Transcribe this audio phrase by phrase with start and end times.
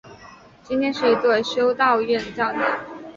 [0.63, 2.61] 今天是一座修道院教堂。